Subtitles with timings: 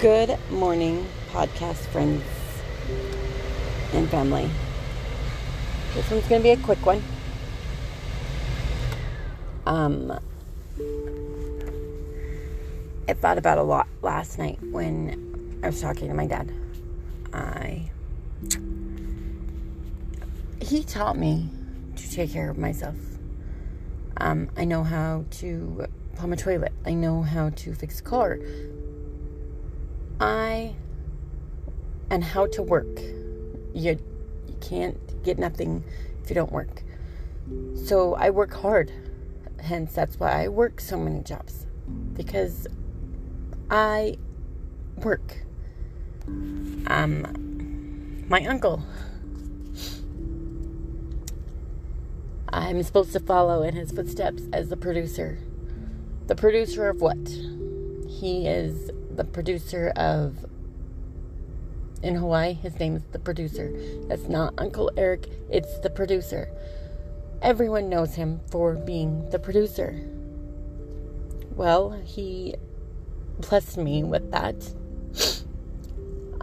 [0.00, 2.22] Good morning, podcast friends
[3.92, 4.48] and family.
[5.92, 7.02] This one's going to be a quick one.
[9.66, 10.16] Um,
[13.08, 16.52] I thought about a lot last night when I was talking to my dad.
[17.32, 17.90] I
[20.62, 21.50] he taught me
[21.96, 22.94] to take care of myself.
[24.18, 26.72] Um, I know how to plumb a toilet.
[26.86, 28.38] I know how to fix a car.
[30.20, 30.74] I
[32.10, 33.00] and how to work.
[33.74, 33.98] You
[34.46, 35.84] you can't get nothing
[36.22, 36.82] if you don't work.
[37.74, 38.92] So I work hard.
[39.60, 41.66] Hence that's why I work so many jobs
[42.14, 42.66] because
[43.70, 44.16] I
[44.96, 45.42] work.
[46.26, 48.82] Um my uncle
[52.50, 55.38] I'm supposed to follow in his footsteps as the producer.
[56.26, 57.28] The producer of what?
[58.08, 60.46] He is the producer of
[62.02, 62.54] in Hawaii.
[62.54, 63.70] His name is the producer.
[64.08, 66.48] That's not Uncle Eric, it's the producer.
[67.42, 70.00] Everyone knows him for being the producer.
[71.54, 72.54] Well, he
[73.40, 74.54] blessed me with that.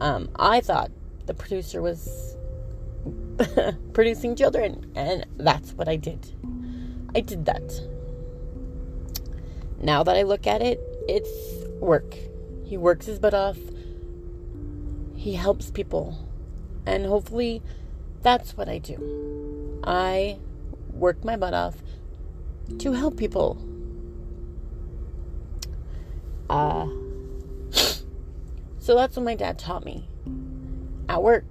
[0.00, 0.90] Um, I thought
[1.26, 2.36] the producer was
[3.92, 6.34] producing children, and that's what I did.
[7.14, 7.80] I did that.
[9.80, 11.30] Now that I look at it, it's
[11.78, 12.16] work.
[12.72, 13.58] He works his butt off.
[15.14, 16.26] He helps people.
[16.86, 17.60] And hopefully
[18.22, 19.78] that's what I do.
[19.84, 20.38] I
[20.90, 21.82] work my butt off
[22.78, 23.62] to help people.
[26.48, 26.86] Uh,
[28.78, 30.08] so that's what my dad taught me.
[31.10, 31.44] At work,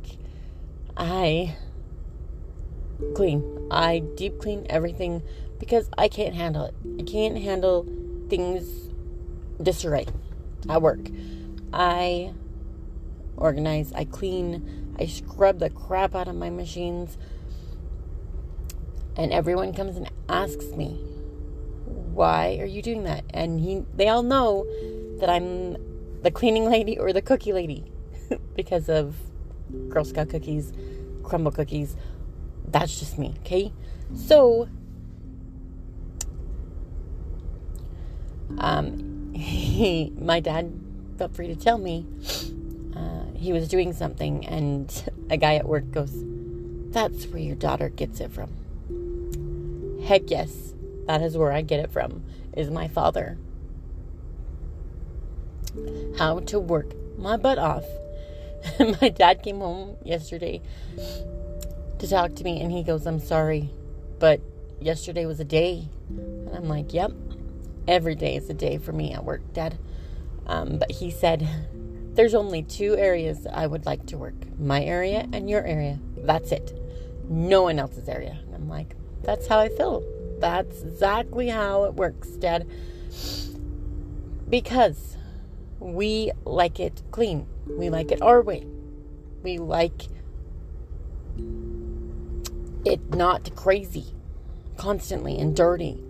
[0.97, 1.55] I
[3.13, 3.67] clean.
[3.69, 5.21] I deep clean everything
[5.59, 6.73] because I can't handle it.
[6.99, 7.85] I can't handle
[8.27, 8.89] things
[9.61, 10.07] disarray
[10.69, 10.99] at work.
[11.73, 12.33] I
[13.37, 17.17] organize, I clean, I scrub the crap out of my machines.
[19.17, 20.93] And everyone comes and asks me,
[21.85, 24.65] "Why are you doing that?" And he they all know
[25.19, 25.75] that I'm
[26.21, 27.91] the cleaning lady or the cookie lady
[28.55, 29.15] because of
[29.89, 30.71] Girl Scout cookies,
[31.23, 31.97] Crumbl cookies.
[32.65, 33.73] That's just me, okay?
[34.15, 34.69] So
[38.57, 39.10] um,
[39.71, 40.71] he, my dad
[41.17, 42.05] felt free to tell me
[42.95, 46.11] uh, he was doing something, and a guy at work goes,
[46.91, 48.51] That's where your daughter gets it from.
[50.05, 50.73] Heck yes,
[51.07, 52.23] that is where I get it from,
[52.53, 53.37] is my father.
[56.17, 57.85] How to work my butt off.
[59.01, 60.61] my dad came home yesterday
[61.99, 63.69] to talk to me, and he goes, I'm sorry,
[64.19, 64.41] but
[64.79, 65.87] yesterday was a day.
[66.09, 67.11] And I'm like, Yep,
[67.87, 69.77] every day is a day for me at work, Dad.
[70.47, 71.47] Um, but he said,
[72.13, 75.99] There's only two areas I would like to work my area and your area.
[76.17, 76.77] That's it.
[77.29, 78.37] No one else's area.
[78.45, 80.03] And I'm like, That's how I feel.
[80.39, 82.67] That's exactly how it works, Dad.
[84.49, 85.17] Because
[85.79, 88.65] we like it clean, we like it our way.
[89.43, 90.07] We like
[92.83, 94.13] it not crazy
[94.77, 96.03] constantly and dirty.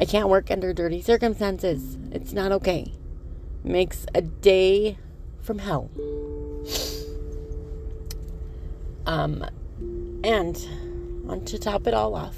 [0.00, 1.98] I can't work under dirty circumstances.
[2.12, 2.92] It's not okay.
[3.64, 4.96] Makes a day
[5.40, 5.90] from hell.
[9.06, 9.44] Um,
[10.22, 10.56] and
[11.28, 12.36] on to top it all off,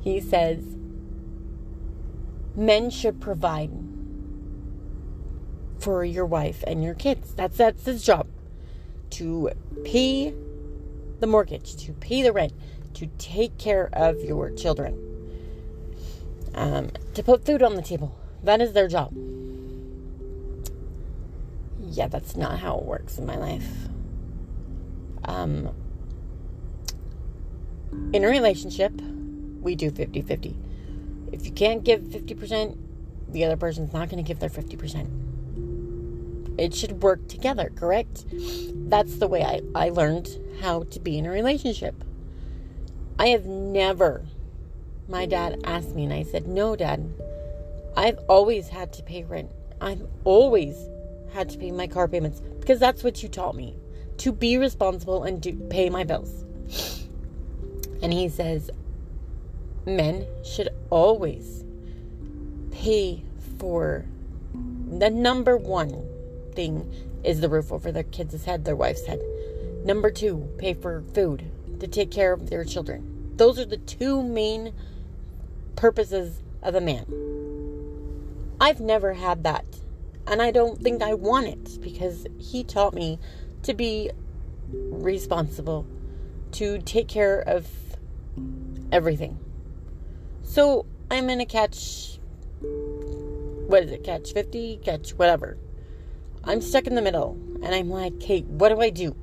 [0.00, 0.62] he says
[2.54, 3.70] men should provide
[5.78, 7.34] for your wife and your kids.
[7.34, 8.26] That's that's his job.
[9.10, 9.50] To
[9.84, 10.34] pay
[11.20, 12.52] the mortgage, to pay the rent,
[12.94, 15.13] to take care of your children
[16.54, 18.16] um, to put food on the table.
[18.42, 19.12] That is their job.
[21.80, 23.68] Yeah, that's not how it works in my life.
[25.24, 25.70] Um,
[28.12, 28.92] in a relationship,
[29.60, 30.56] we do 50 50.
[31.32, 32.78] If you can't give 50%,
[33.28, 35.22] the other person's not going to give their 50%.
[36.56, 38.24] It should work together, correct?
[38.88, 42.04] That's the way I, I learned how to be in a relationship.
[43.18, 44.24] I have never
[45.08, 47.12] my dad asked me, and I said, No, dad.
[47.96, 49.50] I've always had to pay rent.
[49.80, 50.76] I've always
[51.32, 53.76] had to pay my car payments because that's what you taught me
[54.18, 56.44] to be responsible and to pay my bills.
[58.02, 58.70] And he says,
[59.86, 61.64] Men should always
[62.70, 63.22] pay
[63.58, 64.04] for
[64.98, 66.06] the number one
[66.54, 66.90] thing
[67.24, 69.20] is the roof over their kids' head, their wife's head.
[69.84, 71.44] Number two, pay for food
[71.80, 73.32] to take care of their children.
[73.36, 74.72] Those are the two main
[75.76, 77.06] purposes of a man.
[78.60, 79.64] I've never had that
[80.26, 83.18] And I don't think I want it because he taught me
[83.62, 84.10] to be
[84.72, 85.86] responsible,
[86.52, 87.68] to take care of
[88.90, 89.38] everything.
[90.42, 92.18] So I'm going to catch,
[92.62, 95.58] what is it, catch 50, catch whatever.
[96.42, 97.38] I'm stuck in the middle.
[97.62, 99.14] And I'm like, Kate, what do I do?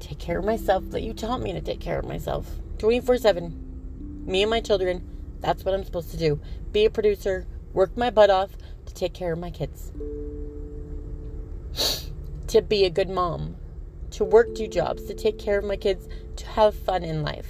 [0.00, 4.24] Take care of myself that you taught me to take care of myself 24 7.
[4.26, 5.06] Me and my children,
[5.40, 6.40] that's what I'm supposed to do.
[6.72, 8.50] Be a producer, work my butt off
[8.86, 9.92] to take care of my kids.
[12.48, 13.56] to be a good mom,
[14.10, 17.48] to work two jobs, to take care of my kids, to have fun in life.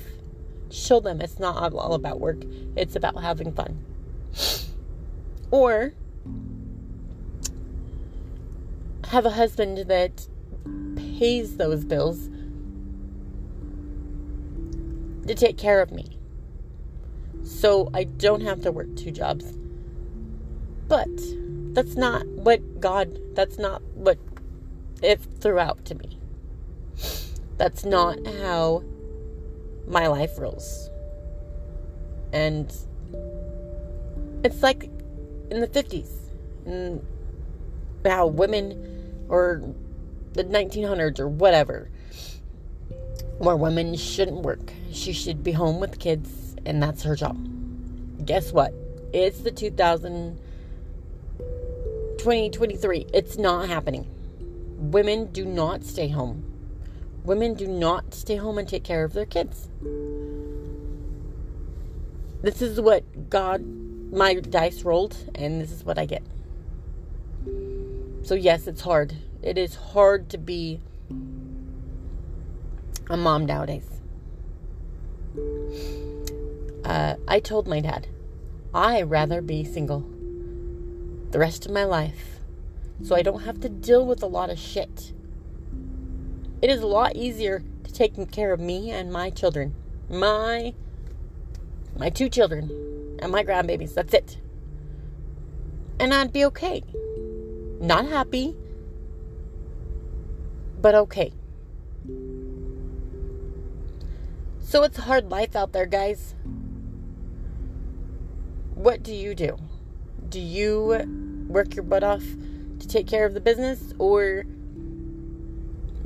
[0.70, 2.42] Show them it's not all about work,
[2.76, 3.84] it's about having fun.
[5.50, 5.94] Or
[9.08, 10.28] have a husband that
[10.94, 12.28] pays those bills
[15.26, 16.17] to take care of me.
[17.44, 19.56] So I don't have to work two jobs.
[20.88, 21.08] But
[21.74, 24.18] that's not what God, that's not what
[25.02, 26.18] it threw out to me.
[27.56, 28.84] That's not how
[29.86, 30.90] my life rolls.
[32.32, 32.72] And
[34.44, 34.84] it's like
[35.50, 36.10] in the 50s,
[36.66, 37.04] and
[38.04, 39.62] how women or
[40.34, 41.90] the 1900s or whatever,
[43.38, 44.72] where women shouldn't work.
[44.92, 47.36] She should be home with kids, and that's her job.
[48.24, 48.72] Guess what?
[49.12, 50.38] It's the 2000
[52.18, 53.06] 2023.
[53.14, 54.06] It's not happening.
[54.76, 56.44] Women do not stay home.
[57.24, 59.68] Women do not stay home and take care of their kids.
[62.42, 63.64] This is what God,
[64.12, 66.22] my dice rolled, and this is what I get.
[68.22, 69.14] So, yes, it's hard.
[69.42, 70.80] It is hard to be
[73.08, 73.88] a mom nowadays.
[76.88, 78.06] Uh, I told my dad,
[78.72, 80.00] I rather be single
[81.30, 82.40] the rest of my life
[83.02, 85.12] so I don't have to deal with a lot of shit.
[86.62, 89.74] It is a lot easier to take care of me and my children.
[90.08, 90.72] My
[91.98, 93.92] my two children and my grandbabies.
[93.92, 94.38] That's it.
[96.00, 96.82] And I'd be okay.
[97.80, 98.56] Not happy,
[100.80, 101.32] but okay.
[104.60, 106.34] So it's a hard life out there, guys.
[108.78, 109.58] What do you do?
[110.28, 112.22] Do you work your butt off
[112.78, 114.44] to take care of the business or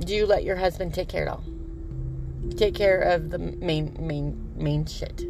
[0.00, 2.54] do you let your husband take care of it all?
[2.56, 5.22] Take care of the main main main shit.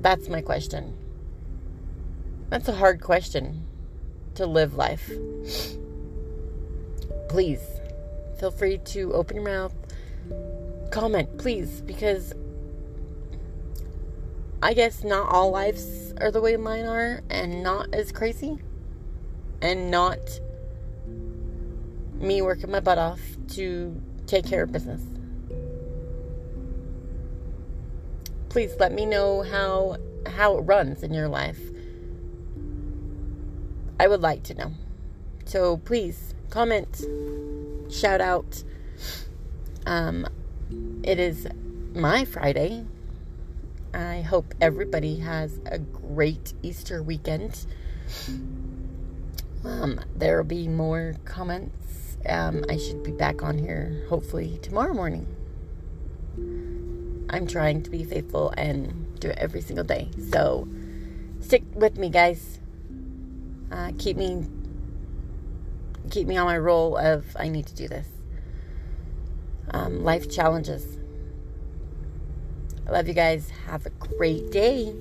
[0.00, 0.96] That's my question.
[2.48, 3.66] That's a hard question
[4.36, 5.10] to live life.
[7.28, 7.60] Please
[8.40, 9.74] feel free to open your mouth,
[10.90, 12.32] comment, please, because
[14.66, 18.58] I guess not all lives are the way mine are and not as crazy
[19.62, 20.18] and not
[22.14, 23.20] me working my butt off
[23.50, 25.00] to take care of business.
[28.48, 31.60] Please let me know how how it runs in your life.
[34.00, 34.72] I would like to know.
[35.44, 37.04] So please comment,
[37.88, 38.64] shout out.
[39.86, 40.26] Um,
[41.04, 41.46] it is
[41.94, 42.84] my Friday.
[43.96, 47.64] I hope everybody has a great Easter weekend.
[49.64, 52.18] Um, there will be more comments.
[52.28, 55.26] Um, I should be back on here hopefully tomorrow morning.
[57.30, 60.10] I'm trying to be faithful and do it every single day.
[60.30, 60.68] So
[61.40, 62.60] stick with me, guys.
[63.72, 64.46] Uh, keep me
[66.10, 68.08] keep me on my roll of I need to do this.
[69.70, 70.98] Um, life challenges.
[72.86, 73.50] I love you guys.
[73.66, 74.94] Have a great day.